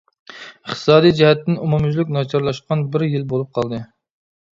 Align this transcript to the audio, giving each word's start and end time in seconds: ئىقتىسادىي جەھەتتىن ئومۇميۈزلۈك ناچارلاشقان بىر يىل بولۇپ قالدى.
ئىقتىسادىي 0.67 1.11
جەھەتتىن 1.19 1.59
ئومۇميۈزلۈك 1.65 2.13
ناچارلاشقان 2.15 2.81
بىر 2.97 3.05
يىل 3.09 3.27
بولۇپ 3.35 3.53
قالدى. 3.59 3.81